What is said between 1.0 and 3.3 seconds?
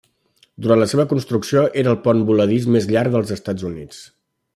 construcció, era el pont voladís més llarg